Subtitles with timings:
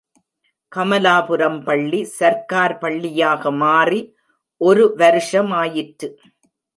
[0.75, 4.01] கமலாபுரம் பள்ளி, சர்க்கார் பள்ளியாக மாறி,
[4.61, 6.09] ஒரு வருஷமாயிற்று.